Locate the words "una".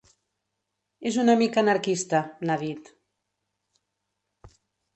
1.23-1.35